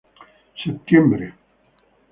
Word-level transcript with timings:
Septiembre: 0.63 1.27
Ntra. 1.27 1.37